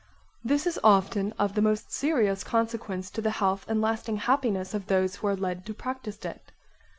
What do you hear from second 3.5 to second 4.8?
and lasting happiness